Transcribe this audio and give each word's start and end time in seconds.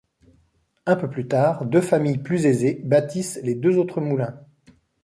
Un 0.87 0.95
peu 0.95 1.07
plus 1.11 1.27
tard, 1.27 1.63
deux 1.63 1.79
familles 1.79 2.17
plus 2.17 2.47
aisées 2.47 2.81
bâtissent 2.83 3.39
les 3.43 3.53
deux 3.53 3.77
autres 3.77 4.01
moulins. 4.01 4.39